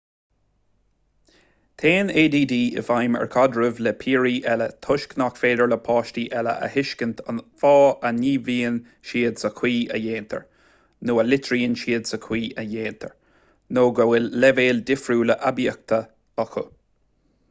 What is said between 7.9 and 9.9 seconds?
a ngníomhaíonn siad sa chaoi